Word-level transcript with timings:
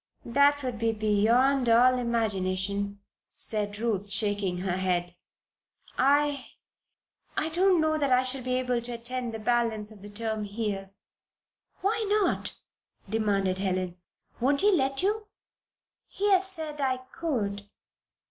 "That 0.25 0.63
would 0.63 0.79
be 0.79 0.93
beyond 0.93 1.69
all 1.69 1.99
imagination," 1.99 3.01
said 3.35 3.77
Ruth, 3.77 4.09
shaking 4.09 4.57
her 4.61 4.77
head. 4.77 5.15
"I 5.95 6.47
I 7.37 7.49
don't 7.49 7.79
know 7.79 7.99
that 7.99 8.11
I 8.11 8.23
shall 8.23 8.41
be 8.41 8.55
able 8.55 8.81
to 8.81 8.93
attend 8.93 9.31
the 9.31 9.37
balance 9.37 9.91
of 9.91 10.01
the 10.01 10.09
term 10.09 10.45
here." 10.45 10.89
"Why 11.81 12.03
not?" 12.09 12.55
demanded 13.07 13.59
Helen. 13.59 13.97
"Won't 14.39 14.61
he 14.61 14.71
let 14.71 15.03
you?" 15.03 15.27
"He 16.07 16.31
has 16.31 16.49
said 16.49 16.81
I 16.81 16.97
could." 17.13 17.69